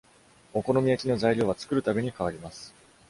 [0.51, 2.73] お好み焼きの材料は作るたびに変わります